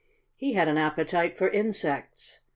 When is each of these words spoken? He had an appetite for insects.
He 0.35 0.53
had 0.53 0.67
an 0.67 0.79
appetite 0.79 1.37
for 1.37 1.47
insects. 1.47 2.39